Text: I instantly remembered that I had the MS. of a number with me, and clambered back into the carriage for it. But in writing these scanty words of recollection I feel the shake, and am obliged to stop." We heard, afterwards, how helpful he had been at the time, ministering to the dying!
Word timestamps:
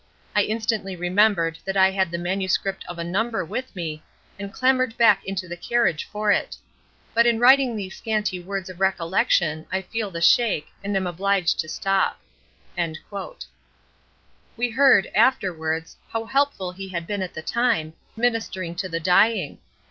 I 0.35 0.41
instantly 0.41 0.95
remembered 0.95 1.59
that 1.63 1.77
I 1.77 1.91
had 1.91 2.09
the 2.09 2.17
MS. 2.17 2.57
of 2.87 2.97
a 2.97 3.03
number 3.03 3.45
with 3.45 3.75
me, 3.75 4.01
and 4.39 4.51
clambered 4.51 4.97
back 4.97 5.23
into 5.25 5.47
the 5.47 5.55
carriage 5.55 6.05
for 6.11 6.31
it. 6.31 6.57
But 7.13 7.27
in 7.27 7.37
writing 7.37 7.75
these 7.75 7.95
scanty 7.97 8.39
words 8.39 8.67
of 8.67 8.79
recollection 8.79 9.67
I 9.71 9.83
feel 9.83 10.09
the 10.09 10.19
shake, 10.19 10.69
and 10.83 10.97
am 10.97 11.05
obliged 11.05 11.59
to 11.59 11.69
stop." 11.69 12.19
We 14.57 14.71
heard, 14.71 15.05
afterwards, 15.13 15.97
how 16.11 16.25
helpful 16.25 16.71
he 16.71 16.89
had 16.89 17.05
been 17.05 17.21
at 17.21 17.35
the 17.35 17.43
time, 17.43 17.93
ministering 18.17 18.73
to 18.77 18.89
the 18.89 18.99
dying! 18.99 19.59